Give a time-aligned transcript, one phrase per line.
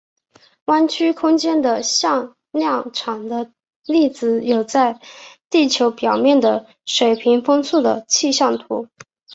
[0.65, 3.51] 弯曲空间的向量场的
[3.85, 4.99] 例子有在
[5.51, 8.87] 地球表面的水平风速的气象图。